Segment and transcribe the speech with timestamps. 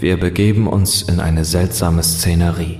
[0.00, 2.78] Wir begeben uns in eine seltsame Szenerie.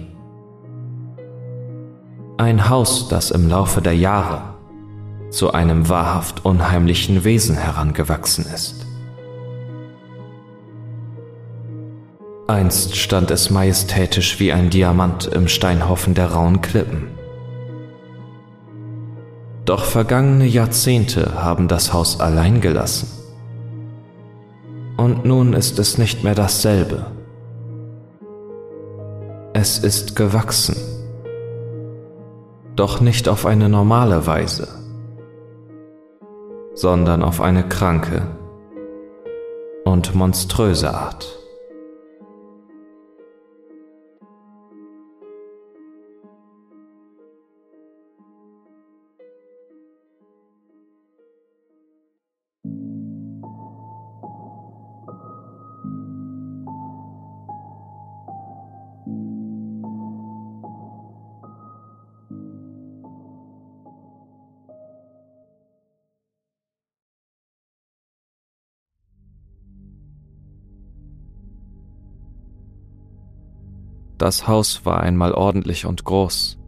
[2.38, 4.54] Ein Haus, das im Laufe der Jahre
[5.28, 8.86] zu einem wahrhaft unheimlichen Wesen herangewachsen ist.
[12.48, 17.08] Einst stand es majestätisch wie ein Diamant im Steinhaufen der rauen Klippen.
[19.66, 23.19] Doch vergangene Jahrzehnte haben das Haus allein gelassen.
[25.00, 27.06] Und nun ist es nicht mehr dasselbe.
[29.54, 30.76] Es ist gewachsen.
[32.76, 34.68] Doch nicht auf eine normale Weise,
[36.74, 38.26] sondern auf eine kranke
[39.86, 41.39] und monströse Art.
[74.20, 76.58] Das Haus war einmal ordentlich und groß.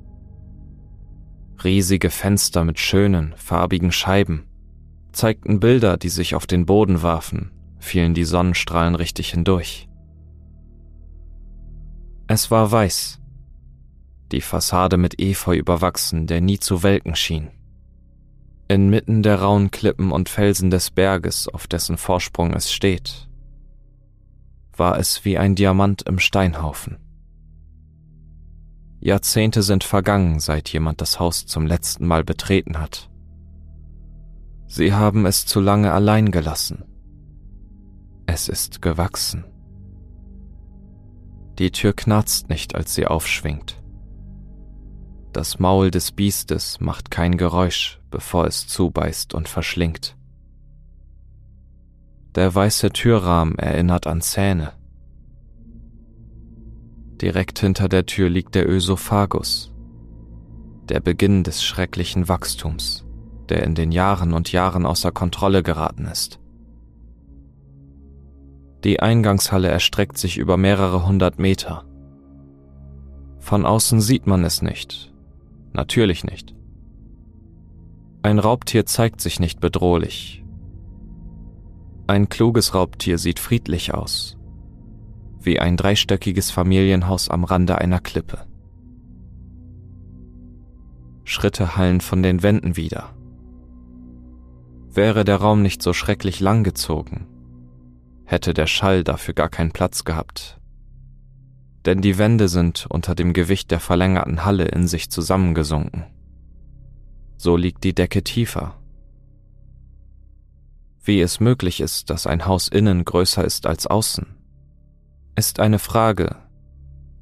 [1.62, 4.46] Riesige Fenster mit schönen, farbigen Scheiben
[5.12, 9.86] zeigten Bilder, die sich auf den Boden warfen, fielen die Sonnenstrahlen richtig hindurch.
[12.26, 13.20] Es war weiß,
[14.32, 17.50] die Fassade mit Efeu überwachsen, der nie zu welken schien.
[18.66, 23.28] Inmitten der rauen Klippen und Felsen des Berges, auf dessen Vorsprung es steht,
[24.74, 27.01] war es wie ein Diamant im Steinhaufen.
[29.04, 33.10] Jahrzehnte sind vergangen, seit jemand das Haus zum letzten Mal betreten hat.
[34.68, 36.84] Sie haben es zu lange allein gelassen.
[38.26, 39.44] Es ist gewachsen.
[41.58, 43.82] Die Tür knarzt nicht, als sie aufschwingt.
[45.32, 50.16] Das Maul des Biestes macht kein Geräusch, bevor es zubeißt und verschlingt.
[52.36, 54.74] Der weiße Türrahmen erinnert an Zähne.
[57.22, 59.72] Direkt hinter der Tür liegt der Ösophagus,
[60.88, 63.06] der Beginn des schrecklichen Wachstums,
[63.48, 66.40] der in den Jahren und Jahren außer Kontrolle geraten ist.
[68.82, 71.84] Die Eingangshalle erstreckt sich über mehrere hundert Meter.
[73.38, 75.14] Von außen sieht man es nicht.
[75.72, 76.56] Natürlich nicht.
[78.22, 80.44] Ein Raubtier zeigt sich nicht bedrohlich.
[82.08, 84.36] Ein kluges Raubtier sieht friedlich aus
[85.44, 88.46] wie ein dreistöckiges Familienhaus am Rande einer Klippe.
[91.24, 93.14] Schritte hallen von den Wänden wieder.
[94.90, 97.26] Wäre der Raum nicht so schrecklich langgezogen,
[98.24, 100.58] hätte der Schall dafür gar keinen Platz gehabt.
[101.84, 106.04] Denn die Wände sind unter dem Gewicht der verlängerten Halle in sich zusammengesunken.
[107.36, 108.78] So liegt die Decke tiefer.
[111.02, 114.31] Wie es möglich ist, dass ein Haus innen größer ist als außen,
[115.36, 116.36] ist eine Frage,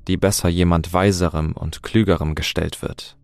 [0.09, 3.17] die besser jemand Weiserem und Klügerem gestellt wird.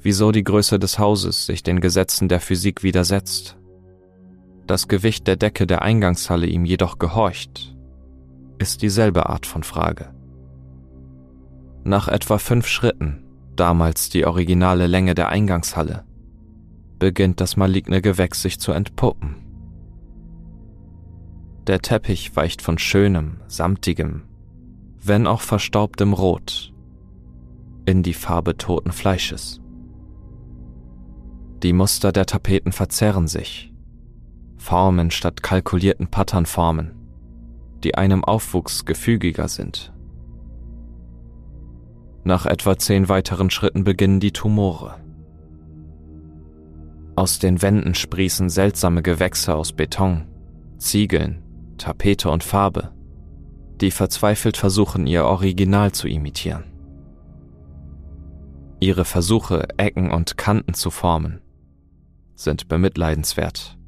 [0.00, 3.56] Wieso die Größe des Hauses sich den Gesetzen der Physik widersetzt,
[4.66, 7.76] das Gewicht der Decke der Eingangshalle ihm jedoch gehorcht,
[8.58, 10.14] ist dieselbe Art von Frage.
[11.84, 13.24] Nach etwa fünf Schritten,
[13.56, 16.04] damals die originale Länge der Eingangshalle,
[17.00, 19.41] beginnt das maligne Gewächs sich zu entpuppen.
[21.66, 24.22] Der Teppich weicht von schönem, samtigem,
[25.00, 26.72] wenn auch verstaubtem Rot
[27.86, 29.60] in die Farbe toten Fleisches.
[31.62, 33.72] Die Muster der Tapeten verzerren sich,
[34.56, 36.92] Formen statt kalkulierten Patternformen,
[37.82, 39.92] die einem Aufwuchs gefügiger sind.
[42.24, 44.94] Nach etwa zehn weiteren Schritten beginnen die Tumore.
[47.16, 50.28] Aus den Wänden sprießen seltsame Gewächse aus Beton,
[50.78, 51.41] Ziegeln,
[51.82, 52.92] Tapete und Farbe,
[53.80, 56.62] die verzweifelt versuchen, ihr Original zu imitieren.
[58.78, 61.40] Ihre Versuche, Ecken und Kanten zu formen,
[62.36, 63.80] sind bemitleidenswert,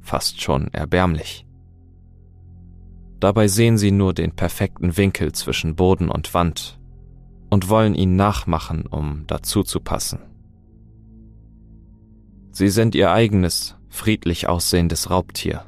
[0.00, 1.46] fast schon erbärmlich.
[3.20, 6.80] Dabei sehen sie nur den perfekten Winkel zwischen Boden und Wand
[7.50, 10.18] und wollen ihn nachmachen, um dazu zu passen.
[12.50, 15.67] Sie sind ihr eigenes, friedlich aussehendes Raubtier.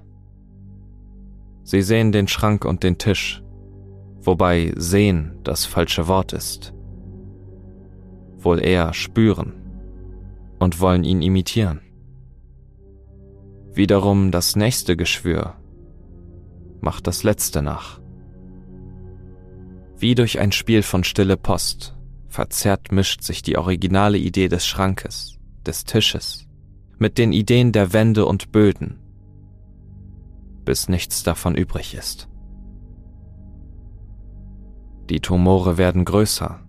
[1.71, 3.45] Sie sehen den Schrank und den Tisch,
[4.23, 6.75] wobei sehen das falsche Wort ist.
[8.39, 9.53] Wohl eher spüren
[10.59, 11.81] und wollen ihn imitieren.
[13.73, 15.55] Wiederum das nächste Geschwür,
[16.81, 18.01] macht das letzte nach.
[19.97, 21.97] Wie durch ein Spiel von stille Post
[22.27, 26.49] verzerrt mischt sich die originale Idee des Schrankes, des Tisches,
[26.99, 28.99] mit den Ideen der Wände und Böden,
[30.65, 32.29] bis nichts davon übrig ist.
[35.09, 36.61] Die Tumore werden größer,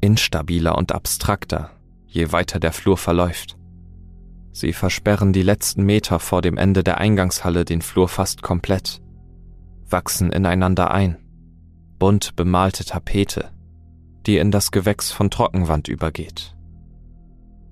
[0.00, 1.70] instabiler und abstrakter,
[2.06, 3.56] je weiter der Flur verläuft.
[4.52, 9.00] Sie versperren die letzten Meter vor dem Ende der Eingangshalle den Flur fast komplett,
[9.88, 11.16] wachsen ineinander ein,
[11.98, 13.50] bunt bemalte Tapete,
[14.26, 16.54] die in das Gewächs von Trockenwand übergeht,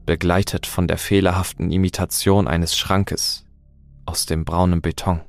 [0.07, 3.45] begleitet von der fehlerhaften Imitation eines Schrankes
[4.07, 5.21] aus dem braunen Beton,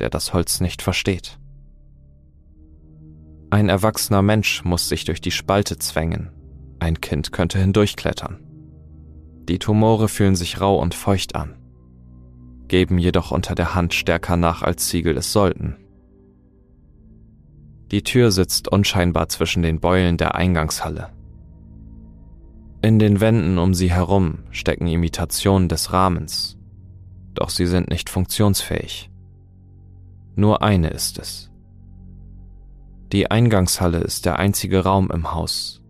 [0.00, 1.38] der das Holz nicht versteht.
[3.50, 6.30] Ein erwachsener Mensch muss sich durch die Spalte zwängen,
[6.80, 8.40] ein Kind könnte hindurchklettern.
[9.48, 11.56] Die Tumore fühlen sich rau und feucht an,
[12.68, 15.76] geben jedoch unter der Hand stärker nach, als Ziegel es sollten.
[17.90, 21.08] Die Tür sitzt unscheinbar zwischen den Beulen der Eingangshalle.
[22.82, 26.58] In den Wänden um sie herum stecken Imitationen des Rahmens,
[27.34, 29.10] doch sie sind nicht funktionsfähig.
[30.38, 31.50] Nur eine ist es.
[33.10, 35.82] Die Eingangshalle ist der einzige Raum im Haus,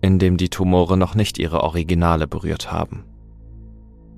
[0.00, 3.04] in dem die Tumore noch nicht ihre Originale berührt haben.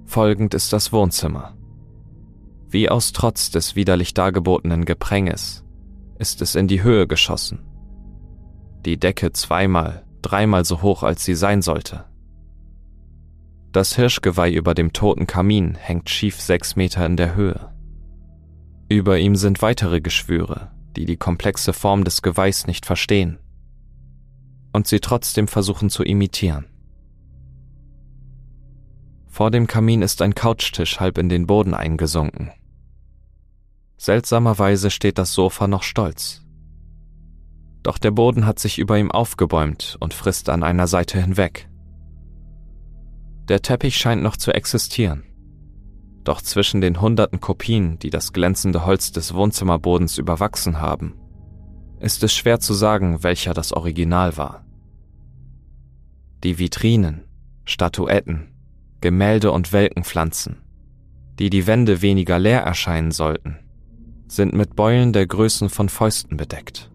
[0.06, 1.58] Folgend ist das Wohnzimmer.
[2.70, 5.62] Wie aus Trotz des widerlich dargebotenen Gepränges
[6.18, 7.58] ist es in die Höhe geschossen.
[8.86, 12.06] Die Decke zweimal, dreimal so hoch, als sie sein sollte.
[13.72, 17.70] Das Hirschgeweih über dem toten Kamin hängt schief sechs Meter in der Höhe.
[18.90, 23.38] Über ihm sind weitere Geschwüre, die die komplexe Form des Geweihs nicht verstehen
[24.72, 26.66] und sie trotzdem versuchen zu imitieren.
[29.26, 32.50] Vor dem Kamin ist ein Couchtisch halb in den Boden eingesunken.
[33.96, 36.42] Seltsamerweise steht das Sofa noch stolz.
[37.82, 41.68] Doch der Boden hat sich über ihm aufgebäumt und frisst an einer Seite hinweg.
[43.48, 45.24] Der Teppich scheint noch zu existieren.
[46.30, 51.14] Doch zwischen den hunderten Kopien, die das glänzende Holz des Wohnzimmerbodens überwachsen haben,
[51.98, 54.64] ist es schwer zu sagen, welcher das Original war.
[56.44, 57.24] Die Vitrinen,
[57.64, 58.54] Statuetten,
[59.00, 60.62] Gemälde und Welkenpflanzen,
[61.40, 63.58] die die Wände weniger leer erscheinen sollten,
[64.28, 66.92] sind mit Beulen der Größen von Fäusten bedeckt.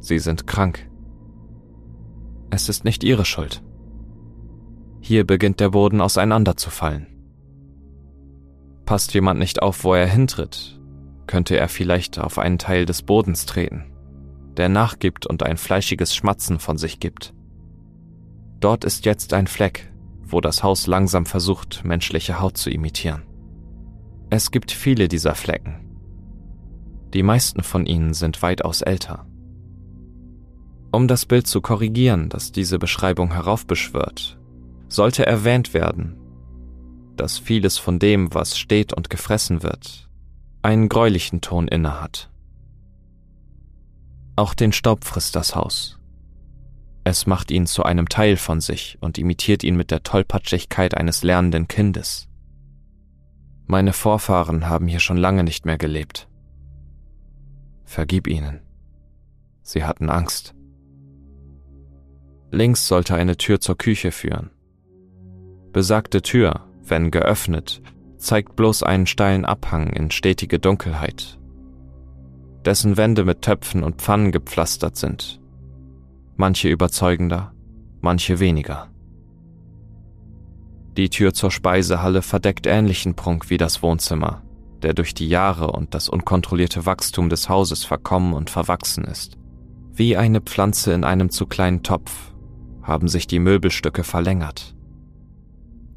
[0.00, 0.90] Sie sind krank.
[2.50, 3.62] Es ist nicht ihre Schuld.
[5.00, 7.17] Hier beginnt der Boden auseinanderzufallen.
[8.88, 10.80] Passt jemand nicht auf, wo er hintritt,
[11.26, 13.84] könnte er vielleicht auf einen Teil des Bodens treten,
[14.56, 17.34] der nachgibt und ein fleischiges Schmatzen von sich gibt.
[18.60, 19.92] Dort ist jetzt ein Fleck,
[20.24, 23.24] wo das Haus langsam versucht, menschliche Haut zu imitieren.
[24.30, 25.84] Es gibt viele dieser Flecken.
[27.12, 29.26] Die meisten von ihnen sind weitaus älter.
[30.92, 34.40] Um das Bild zu korrigieren, das diese Beschreibung heraufbeschwört,
[34.88, 36.17] sollte erwähnt werden,
[37.20, 40.08] dass vieles von dem, was steht und gefressen wird,
[40.62, 42.30] einen gräulichen Ton innehat.
[44.36, 45.98] Auch den Staub frisst das Haus.
[47.04, 51.22] Es macht ihn zu einem Teil von sich und imitiert ihn mit der Tollpatschigkeit eines
[51.22, 52.28] lernenden Kindes.
[53.66, 56.28] Meine Vorfahren haben hier schon lange nicht mehr gelebt.
[57.84, 58.60] Vergib ihnen.
[59.62, 60.54] Sie hatten Angst.
[62.50, 64.50] Links sollte eine Tür zur Küche führen.
[65.72, 67.82] Besagte Tür, wenn geöffnet,
[68.16, 71.38] zeigt bloß einen steilen Abhang in stetige Dunkelheit,
[72.64, 75.40] dessen Wände mit Töpfen und Pfannen gepflastert sind,
[76.36, 77.52] manche überzeugender,
[78.00, 78.88] manche weniger.
[80.96, 84.42] Die Tür zur Speisehalle verdeckt ähnlichen Prunk wie das Wohnzimmer,
[84.82, 89.36] der durch die Jahre und das unkontrollierte Wachstum des Hauses verkommen und verwachsen ist.
[89.92, 92.32] Wie eine Pflanze in einem zu kleinen Topf
[92.82, 94.74] haben sich die Möbelstücke verlängert,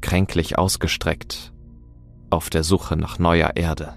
[0.02, 1.52] kränklich ausgestreckt
[2.32, 3.94] auf der Suche nach neuer Erde.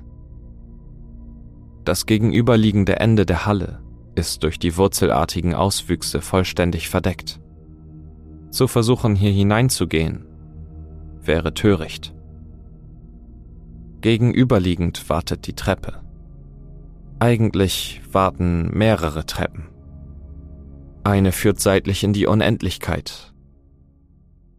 [1.85, 3.81] Das gegenüberliegende Ende der Halle
[4.15, 7.39] ist durch die wurzelartigen Auswüchse vollständig verdeckt.
[8.49, 10.25] Zu versuchen, hier hineinzugehen,
[11.21, 12.13] wäre töricht.
[14.01, 16.01] Gegenüberliegend wartet die Treppe.
[17.19, 19.69] Eigentlich warten mehrere Treppen.
[21.03, 23.34] Eine führt seitlich in die Unendlichkeit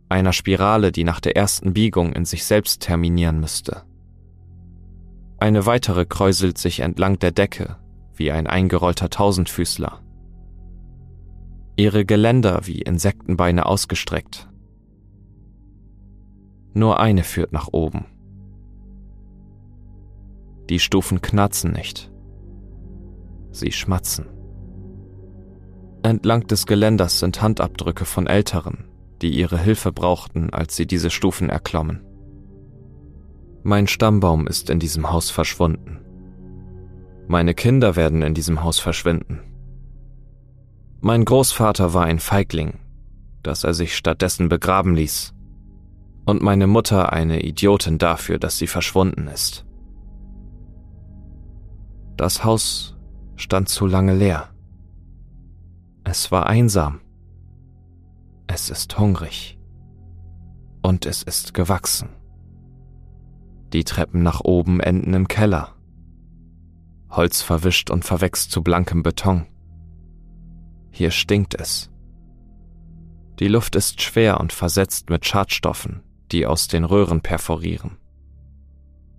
[0.08, 3.82] einer Spirale, die nach der ersten Biegung in sich selbst terminieren müsste.
[5.38, 7.76] Eine weitere kräuselt sich entlang der Decke
[8.14, 10.00] wie ein eingerollter Tausendfüßler.
[11.76, 14.48] Ihre Geländer wie Insektenbeine ausgestreckt.
[16.72, 18.06] Nur eine führt nach oben.
[20.70, 22.10] Die Stufen knarzen nicht.
[23.50, 24.26] Sie schmatzen.
[26.02, 28.88] Entlang des Geländers sind Handabdrücke von Älteren,
[29.22, 32.02] die ihre Hilfe brauchten, als sie diese Stufen erklommen.
[33.62, 35.98] Mein Stammbaum ist in diesem Haus verschwunden.
[37.26, 39.40] Meine Kinder werden in diesem Haus verschwinden.
[41.00, 42.78] Mein Großvater war ein Feigling,
[43.42, 45.34] dass er sich stattdessen begraben ließ.
[46.24, 49.64] Und meine Mutter eine Idiotin dafür, dass sie verschwunden ist.
[52.16, 52.96] Das Haus
[53.36, 54.48] stand zu lange leer.
[56.04, 57.00] Es war einsam.
[58.58, 59.58] Es ist hungrig.
[60.80, 62.08] Und es ist gewachsen.
[63.74, 65.74] Die Treppen nach oben enden im Keller.
[67.10, 69.44] Holz verwischt und verwächst zu blankem Beton.
[70.90, 71.90] Hier stinkt es.
[73.40, 77.98] Die Luft ist schwer und versetzt mit Schadstoffen, die aus den Röhren perforieren.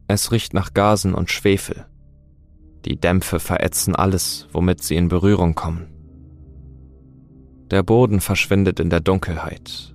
[0.08, 1.86] Es riecht nach Gasen und Schwefel.
[2.86, 5.97] Die Dämpfe verätzen alles, womit sie in Berührung kommen.
[7.72, 9.94] Der Boden verschwindet in der Dunkelheit,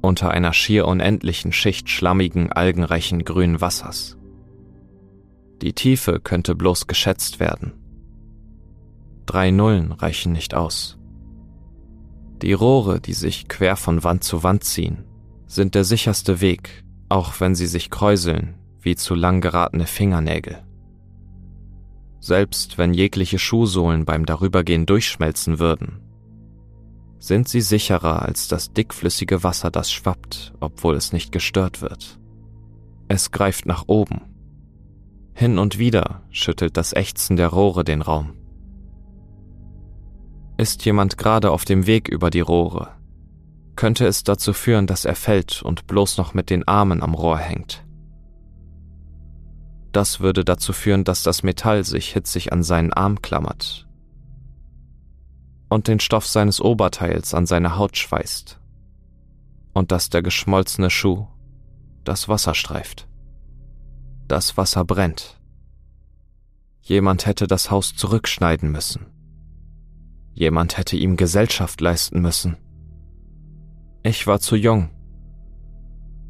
[0.00, 4.16] unter einer schier unendlichen Schicht schlammigen, algenreichen grünen Wassers.
[5.62, 7.72] Die Tiefe könnte bloß geschätzt werden.
[9.26, 10.98] Drei Nullen reichen nicht aus.
[12.42, 15.04] Die Rohre, die sich quer von Wand zu Wand ziehen,
[15.46, 20.62] sind der sicherste Weg, auch wenn sie sich kräuseln wie zu lang geratene Fingernägel.
[22.20, 26.00] Selbst wenn jegliche Schuhsohlen beim Darübergehen durchschmelzen würden,
[27.18, 32.18] sind sie sicherer als das dickflüssige Wasser, das schwappt, obwohl es nicht gestört wird.
[33.08, 34.22] Es greift nach oben.
[35.34, 38.34] Hin und wieder schüttelt das Ächzen der Rohre den Raum.
[40.56, 42.88] Ist jemand gerade auf dem Weg über die Rohre,
[43.76, 47.38] könnte es dazu führen, dass er fällt und bloß noch mit den Armen am Rohr
[47.38, 47.84] hängt.
[49.92, 53.87] Das würde dazu führen, dass das Metall sich hitzig an seinen Arm klammert
[55.68, 58.58] und den Stoff seines Oberteils an seine Haut schweißt
[59.72, 61.26] und dass der geschmolzene Schuh
[62.04, 63.06] das Wasser streift.
[64.26, 65.40] Das Wasser brennt.
[66.82, 69.06] Jemand hätte das Haus zurückschneiden müssen.
[70.34, 72.56] Jemand hätte ihm Gesellschaft leisten müssen.
[74.02, 74.90] Ich war zu jung.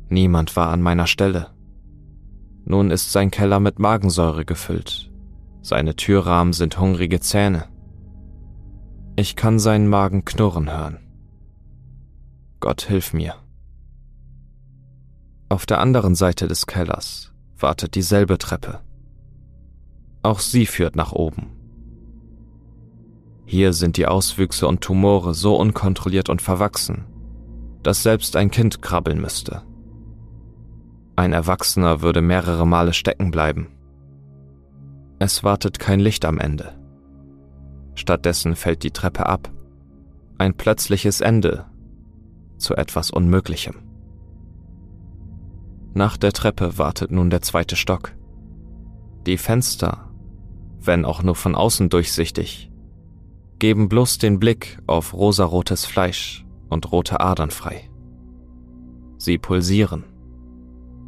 [0.08, 1.50] Niemand war an meiner Stelle.
[2.64, 5.10] Nun ist sein Keller mit Magensäure gefüllt.
[5.62, 7.68] Seine Türrahmen sind hungrige Zähne.
[9.20, 11.00] Ich kann seinen Magen knurren hören.
[12.60, 13.34] Gott hilf mir.
[15.48, 18.78] Auf der anderen Seite des Kellers wartet dieselbe Treppe.
[20.22, 21.50] Auch sie führt nach oben.
[23.44, 27.04] Hier sind die Auswüchse und Tumore so unkontrolliert und verwachsen,
[27.82, 29.62] dass selbst ein Kind krabbeln müsste.
[31.16, 33.66] Ein Erwachsener würde mehrere Male stecken bleiben.
[35.18, 36.77] Es wartet kein Licht am Ende.
[37.98, 39.50] Stattdessen fällt die Treppe ab.
[40.38, 41.66] Ein plötzliches Ende
[42.56, 43.74] zu etwas Unmöglichem.
[45.94, 48.14] Nach der Treppe wartet nun der zweite Stock.
[49.26, 50.10] Die Fenster,
[50.80, 52.70] wenn auch nur von außen durchsichtig,
[53.58, 57.90] geben bloß den Blick auf rosarotes Fleisch und rote Adern frei.
[59.16, 60.04] Sie pulsieren.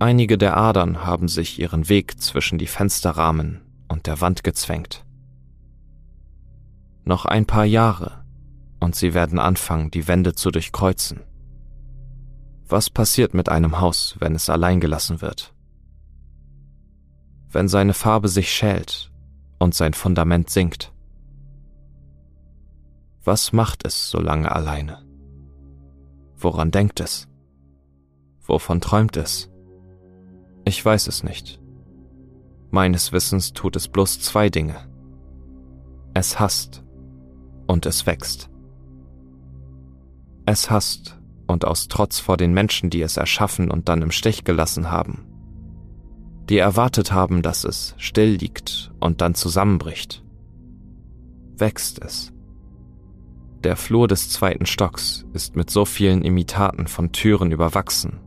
[0.01, 5.05] Einige der Adern haben sich ihren Weg zwischen die Fensterrahmen und der Wand gezwängt.
[7.05, 8.25] Noch ein paar Jahre
[8.81, 11.21] und sie werden anfangen, die Wände zu durchkreuzen.
[12.67, 15.55] Was passiert mit einem Haus, wenn es allein gelassen wird?
[17.49, 19.13] Wenn seine Farbe sich schält
[19.59, 20.93] und sein Fundament sinkt?
[23.25, 25.05] Was macht es so lange alleine?
[26.37, 27.29] Woran denkt es?
[28.41, 29.51] Wovon träumt es?
[30.65, 31.61] Ich weiß es nicht.
[32.71, 34.77] Meines Wissens tut es bloß zwei Dinge.
[36.15, 36.85] Es hasst
[37.71, 38.51] und es wächst.
[40.45, 44.43] Es hasst und aus Trotz vor den Menschen, die es erschaffen und dann im Stich
[44.43, 45.25] gelassen haben,
[46.49, 50.25] die erwartet haben, dass es still liegt und dann zusammenbricht,
[51.59, 52.33] wächst es.
[53.63, 58.19] Der Flur des zweiten Stocks ist mit so vielen Imitaten von Türen überwachsen,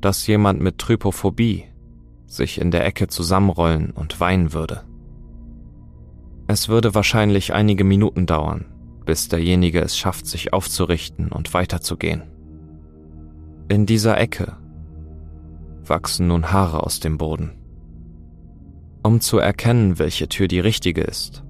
[0.00, 1.64] dass jemand mit Trypophobie
[2.26, 4.84] sich in der Ecke zusammenrollen und weinen würde.
[6.48, 8.66] Es würde wahrscheinlich einige Minuten dauern,
[9.04, 12.22] bis derjenige es schafft, sich aufzurichten und weiterzugehen.
[13.68, 14.56] In dieser Ecke
[15.84, 17.52] wachsen nun Haare aus dem Boden.
[19.02, 21.42] Um zu erkennen, welche Tür die richtige ist,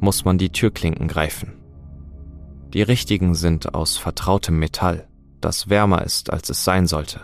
[0.00, 1.54] muss man die Türklinken greifen.
[2.72, 5.08] Die richtigen sind aus vertrautem Metall,
[5.40, 7.20] das wärmer ist, als es sein sollte.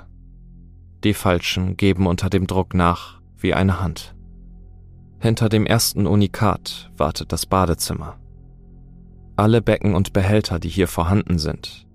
[1.04, 4.14] Die falschen geben unter dem Druck nach wie eine Hand.
[5.22, 8.18] Hinter dem ersten Unikat wartet das Badezimmer.
[9.36, 11.86] Alle Becken und Behälter, die hier vorhanden sind,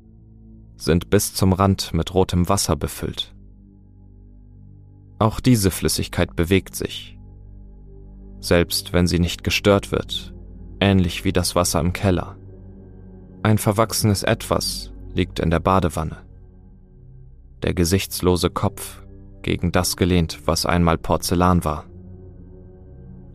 [0.77, 3.35] sind bis zum Rand mit rotem Wasser befüllt.
[5.19, 7.19] Auch diese Flüssigkeit bewegt sich,
[8.39, 10.33] selbst wenn sie nicht gestört wird,
[10.79, 12.37] ähnlich wie das Wasser im Keller.
[13.43, 16.25] Ein verwachsenes Etwas liegt in der Badewanne.
[17.61, 19.01] Der gesichtslose Kopf
[19.41, 21.83] gegen das gelehnt, was einmal Porzellan war.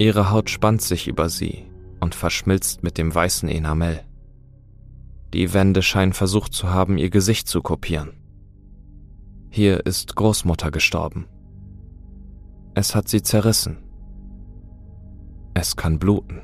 [0.02, 1.62] Ihre Haut spannt sich über sie
[2.00, 4.00] und verschmilzt mit dem weißen Enamel.
[5.32, 8.10] Die Wände scheinen versucht zu haben, ihr Gesicht zu kopieren.
[9.48, 11.26] Hier ist Großmutter gestorben.
[12.74, 13.78] Es hat sie zerrissen.
[15.54, 16.40] Es kann bluten.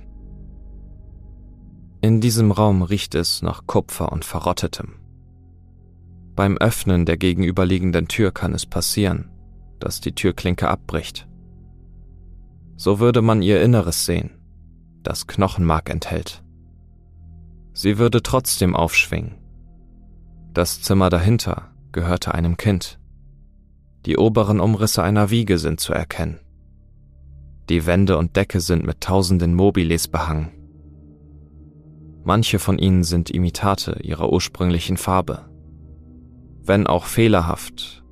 [2.00, 5.00] In diesem Raum riecht es nach Kupfer und Verrottetem.
[6.36, 9.32] Beim Öffnen der gegenüberliegenden Tür kann es passieren,
[9.80, 11.26] dass die Türklinke abbricht.
[12.78, 14.30] So würde man ihr Inneres sehen,
[15.02, 16.44] das Knochenmark enthält.
[17.73, 19.35] Sie würde trotzdem aufschwingen.
[20.54, 23.00] Das Zimmer dahinter gehörte einem Kind.
[24.06, 26.38] Die oberen Umrisse einer Wiege sind zu erkennen.
[27.68, 30.52] Die Wände und Decke sind mit tausenden Mobiles behangen.
[32.23, 35.50] Manche von ihnen sind Imitate ihrer ursprünglichen Farbe.
[36.62, 38.04] Wenn auch fehlerhaft,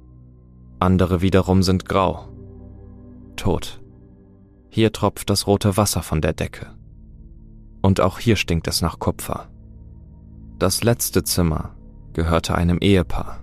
[0.81, 2.29] andere wiederum sind grau.
[3.37, 3.81] Tot.
[4.77, 6.67] Hier tropft das rote Wasser von der Decke.
[7.81, 9.49] Und auch hier stinkt es nach Kupfer.
[10.59, 11.75] Das letzte Zimmer
[12.13, 13.43] gehörte einem Ehepaar.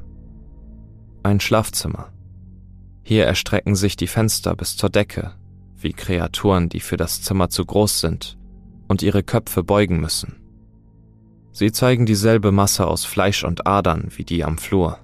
[1.23, 2.13] Ein Schlafzimmer.
[3.01, 5.31] Hier erstrecken sich die Fenster bis zur Decke,
[5.75, 8.37] wie Kreaturen, die für das Zimmer zu groß sind
[8.87, 10.35] und ihre Köpfe beugen müssen.
[11.51, 14.99] Sie zeigen dieselbe Masse aus Fleisch und Adern wie die am Flur.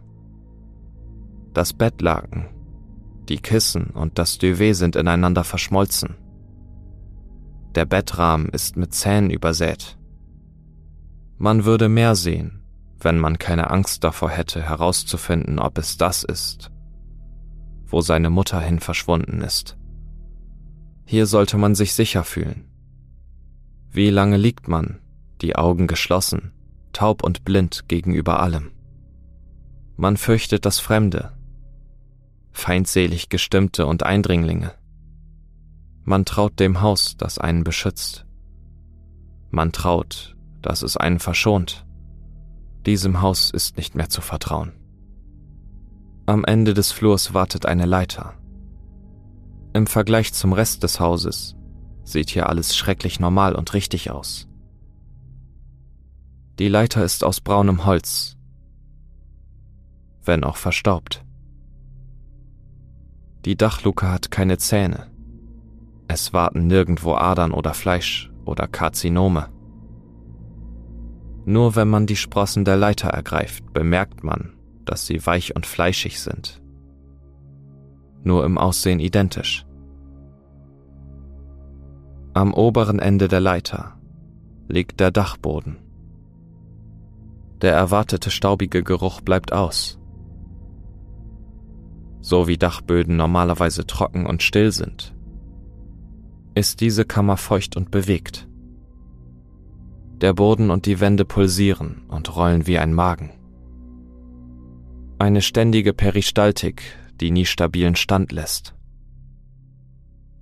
[1.56, 2.50] Das Bettlaken,
[3.30, 6.16] die Kissen und das Duvet sind ineinander verschmolzen.
[7.76, 9.98] Der Bettrahmen ist mit Zähnen übersät.
[11.38, 12.64] Man würde mehr sehen,
[13.00, 16.72] wenn man keine Angst davor hätte, herauszufinden, ob es das ist,
[17.86, 19.78] wo seine Mutter hin verschwunden ist.
[21.06, 22.66] Hier sollte man sich sicher fühlen.
[23.92, 25.00] Wie lange liegt man,
[25.42, 26.52] die Augen geschlossen,
[26.92, 28.72] taub und blind gegenüber allem?
[29.96, 31.32] Man fürchtet das Fremde,
[32.60, 34.74] feindselig Gestimmte und Eindringlinge.
[36.04, 38.26] Man traut dem Haus, das einen beschützt.
[39.50, 41.86] Man traut, dass es einen verschont.
[42.86, 44.74] Diesem Haus ist nicht mehr zu vertrauen.
[46.26, 48.36] Am Ende des Flurs wartet eine Leiter.
[49.74, 51.56] Im Vergleich zum Rest des Hauses
[52.04, 54.48] sieht hier alles schrecklich normal und richtig aus.
[56.60, 58.38] Die Leiter ist aus braunem Holz,
[60.24, 61.24] wenn auch verstaubt.
[63.46, 65.08] Die Dachluke hat keine Zähne.
[66.08, 69.48] Es warten nirgendwo Adern oder Fleisch oder Karzinome.
[71.46, 74.54] Nur wenn man die Sprossen der Leiter ergreift, bemerkt man,
[74.86, 76.62] dass sie weich und fleischig sind.
[78.24, 79.66] Nur im Aussehen identisch.
[82.34, 84.00] Am oberen Ende der Leiter
[84.68, 85.78] liegt der Dachboden.
[87.62, 89.99] Der erwartete staubige Geruch bleibt aus
[92.22, 95.14] so wie Dachböden normalerweise trocken und still sind,
[96.56, 98.48] ist diese Kammer feucht und bewegt.
[100.22, 103.32] Der Boden und die Wände pulsieren und rollen wie ein Magen.
[105.18, 106.82] Eine ständige Peristaltik,
[107.22, 108.76] die nie stabilen Stand lässt.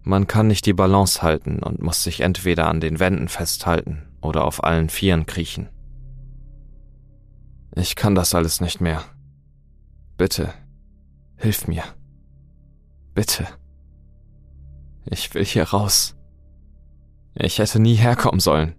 [0.03, 4.45] Man kann nicht die Balance halten und muss sich entweder an den Wänden festhalten oder
[4.45, 5.69] auf allen Vieren kriechen.
[7.75, 9.03] Ich kann das alles nicht mehr.
[10.17, 10.53] Bitte,
[11.37, 11.83] Hilf mir.
[13.13, 13.47] Bitte.
[15.05, 16.15] Ich will hier raus.
[17.35, 18.75] Ich hätte nie herkommen sollen.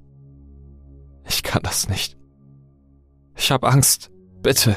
[1.27, 2.19] Ich kann das nicht.
[3.37, 4.11] Ich hab Angst.
[4.43, 4.77] Bitte.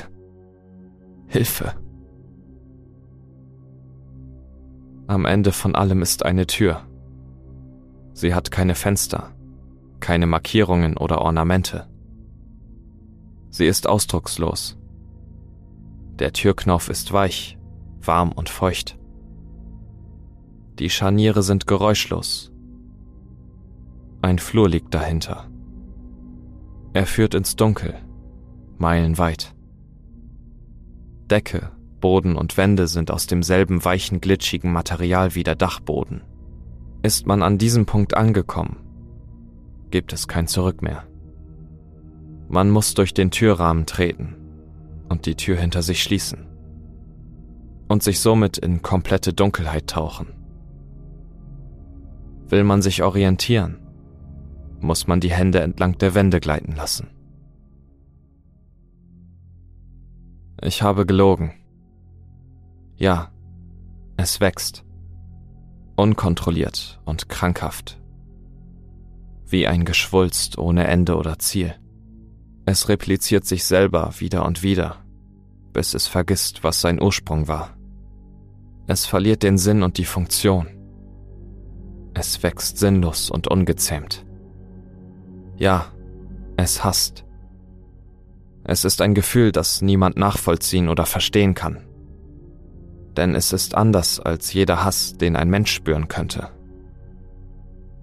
[1.28, 1.74] Hilfe.
[5.08, 6.88] Am Ende von allem ist eine Tür.
[8.14, 9.36] Sie hat keine Fenster,
[10.00, 11.88] keine Markierungen oder Ornamente.
[13.50, 14.78] Sie ist ausdruckslos.
[16.20, 17.58] Der Türknauf ist weich
[18.08, 18.98] warm und feucht.
[20.80, 22.52] Die Scharniere sind geräuschlos.
[24.22, 25.50] Ein Flur liegt dahinter.
[26.94, 27.96] Er führt ins Dunkel,
[28.78, 29.56] meilenweit.
[31.30, 36.22] Decke, Boden und Wände sind aus demselben weichen, glitschigen Material wie der Dachboden.
[37.04, 38.78] Ist man an diesem Punkt angekommen,
[39.92, 41.04] gibt es kein Zurück mehr.
[42.50, 44.36] Man muss durch den Türrahmen treten
[45.10, 46.51] und die Tür hinter sich schließen
[47.92, 50.28] und sich somit in komplette Dunkelheit tauchen.
[52.48, 53.82] Will man sich orientieren,
[54.80, 57.10] muss man die Hände entlang der Wände gleiten lassen.
[60.62, 61.52] Ich habe gelogen.
[62.96, 63.34] Ja,
[64.16, 64.86] es wächst.
[65.98, 68.02] Unkontrolliert und krankhaft.
[69.46, 71.76] Wie ein Geschwulst ohne Ende oder Ziel.
[72.66, 75.04] Es repliziert sich selber wieder und wieder,
[75.74, 77.76] bis es vergisst, was sein Ursprung war.
[78.92, 80.68] Es verliert den Sinn und die Funktion.
[82.14, 84.26] Es wächst sinnlos und ungezähmt.
[85.56, 85.94] Ja,
[86.58, 87.24] es hasst.
[88.66, 91.88] Es ist ein Gefühl, das niemand nachvollziehen oder verstehen kann.
[93.16, 96.50] Denn es ist anders als jeder Hass, den ein Mensch spüren könnte.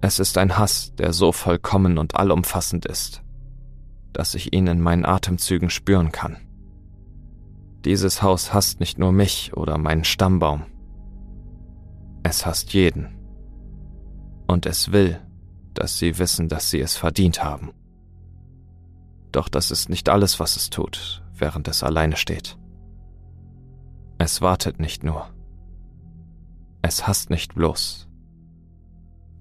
[0.01, 3.21] Es ist ein Hass, der so vollkommen und allumfassend ist,
[4.11, 6.37] dass ich ihn in meinen Atemzügen spüren kann.
[7.85, 10.65] Dieses Haus hasst nicht nur mich oder meinen Stammbaum.
[12.23, 13.17] Es hasst jeden.
[14.47, 15.19] Und es will,
[15.73, 17.71] dass sie wissen, dass sie es verdient haben.
[19.31, 22.57] Doch das ist nicht alles, was es tut, während es alleine steht.
[24.17, 25.29] Es wartet nicht nur.
[26.81, 28.09] Es hasst nicht bloß.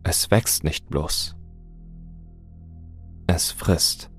[0.05, 1.37] Es wächst nicht bloß.
[3.27, 4.11] Es frisst.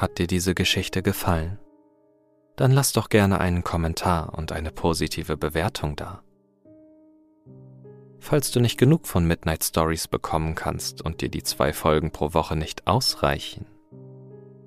[0.00, 1.58] Hat dir diese Geschichte gefallen?
[2.56, 6.22] Dann lass doch gerne einen Kommentar und eine positive Bewertung da.
[8.18, 12.32] Falls du nicht genug von Midnight Stories bekommen kannst und dir die zwei Folgen pro
[12.32, 13.66] Woche nicht ausreichen,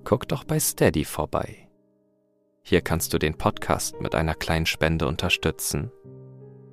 [0.04, 1.67] guck doch bei Steady vorbei.
[2.62, 5.91] Hier kannst du den Podcast mit einer kleinen Spende unterstützen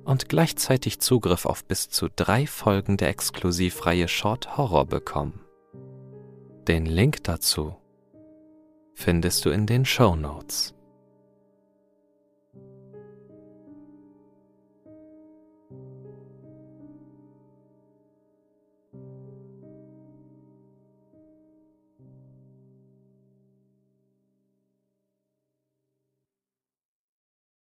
[0.03, 5.39] und gleichzeitig Zugriff auf bis zu drei Folgen der Exklusivreihe Short Horror bekommen.
[6.67, 7.80] Den Link dazu
[9.01, 10.73] findest du in den Show Notes.